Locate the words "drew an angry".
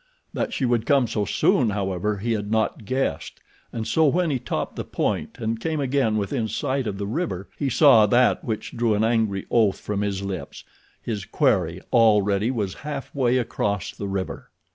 8.75-9.45